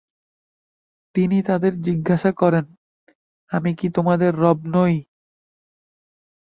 তিনি 1.15 1.37
তাদের 1.43 1.73
জিজ্ঞাসা 1.81 2.31
করেন, 2.31 2.65
আমি 3.51 3.71
কি 3.75 3.87
তোমাদের 3.89 4.31
রব 4.35 4.59
নই? 4.75 4.95